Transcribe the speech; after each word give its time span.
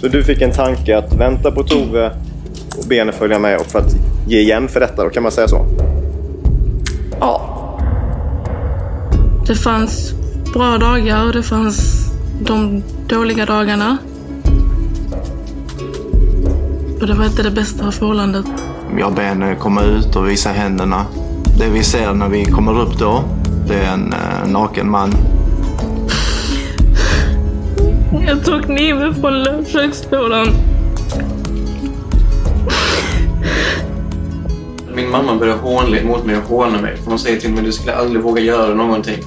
Så 0.00 0.08
du 0.08 0.24
fick 0.24 0.42
en 0.42 0.52
tanke 0.52 0.98
att 0.98 1.12
vänta 1.12 1.50
på 1.50 1.62
Tove 1.62 2.10
och 2.78 2.84
be 2.88 2.94
henne 2.94 3.12
följa 3.12 3.38
med 3.38 3.60
och 3.60 3.66
för 3.66 3.78
att 3.78 3.94
ge 4.26 4.40
igen 4.40 4.68
för 4.68 4.80
detta, 4.80 5.04
då 5.04 5.10
kan 5.10 5.22
man 5.22 5.32
säga 5.32 5.48
så? 5.48 5.66
Ja. 7.20 7.56
Det 9.46 9.54
fanns 9.54 10.12
bra 10.52 10.78
dagar 10.78 11.26
och 11.26 11.32
det 11.32 11.42
fanns 11.42 12.06
de 12.46 12.82
dåliga 13.08 13.46
dagarna. 13.46 13.96
Och 17.00 17.06
det 17.06 17.14
var 17.14 17.24
inte 17.24 17.42
det 17.42 17.50
bästa 17.50 17.90
förhållandet. 17.90 18.46
Jag 18.98 19.14
ber 19.14 19.22
henne 19.22 19.54
komma 19.54 19.82
ut 19.82 20.16
och 20.16 20.28
visa 20.28 20.50
händerna. 20.50 21.06
Det 21.58 21.68
vi 21.68 21.82
ser 21.82 22.14
när 22.14 22.28
vi 22.28 22.44
kommer 22.44 22.80
upp 22.80 22.98
då, 22.98 23.24
det 23.68 23.74
är 23.74 23.92
en 23.92 24.12
eh, 24.12 24.52
naken 24.52 24.90
man. 24.90 25.10
Jag 28.12 28.44
tog 28.44 28.62
kniven 28.62 29.14
från 29.14 29.64
köksborden. 29.64 30.46
Min 34.94 35.10
mamma 35.10 35.36
börjar 35.36 35.56
hånle 35.56 36.04
mot 36.04 36.26
mig 36.26 36.36
och 36.36 36.42
håna 36.42 36.80
mig. 36.80 36.96
För 36.96 37.10
hon 37.10 37.18
säger 37.18 37.40
till 37.40 37.52
mig 37.52 37.64
du 37.64 37.72
skulle 37.72 37.94
aldrig 37.94 38.22
våga 38.22 38.40
göra 38.40 38.74
någonting. 38.74 39.22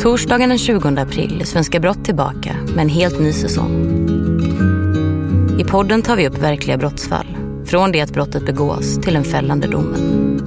Torsdagen 0.00 0.48
den 0.48 0.58
20 0.58 0.88
april 0.88 1.40
är 1.40 1.44
Svenska 1.44 1.80
Brott 1.80 2.04
tillbaka 2.04 2.56
med 2.74 2.82
en 2.82 2.88
helt 2.88 3.20
ny 3.20 3.32
säsong. 3.32 3.84
I 5.60 5.64
podden 5.64 6.02
tar 6.02 6.16
vi 6.16 6.28
upp 6.28 6.38
verkliga 6.38 6.76
brottsfall. 6.76 7.26
Från 7.66 7.92
det 7.92 8.00
att 8.00 8.12
brottet 8.12 8.46
begås 8.46 9.00
till 9.00 9.14
den 9.14 9.24
fällande 9.24 9.66
domen. 9.66 10.40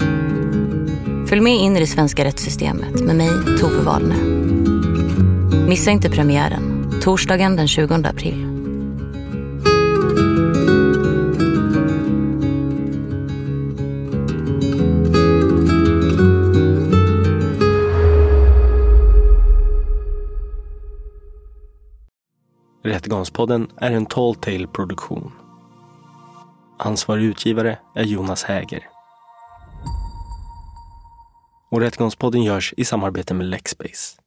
Följ 1.30 1.42
med 1.42 1.54
in 1.54 1.78
i 1.78 1.80
det 1.80 1.88
svenska 1.88 2.26
rättssystemet 2.26 3.02
med 3.02 3.16
mig, 3.16 3.32
Tove 3.60 3.84
Wahlner. 3.84 4.57
Missa 5.68 5.92
inte 5.92 6.10
premiären, 6.10 6.92
torsdagen 7.02 7.56
den 7.56 7.68
20 7.68 7.94
april. 7.94 8.48
Rättegångspodden 22.84 23.68
är 23.78 23.92
en 23.92 24.06
Tall 24.06 24.36
Tale 24.36 24.68
produktion. 24.68 25.32
Ansvarig 26.80 27.24
utgivare 27.24 27.80
är 27.96 28.04
Jonas 28.04 28.44
Häger. 28.44 28.84
Och 31.72 31.82
Rättegångspodden 31.82 32.44
görs 32.44 32.74
i 32.78 32.86
samarbete 32.86 33.34
med 33.34 33.46
Lexbase. 33.46 34.27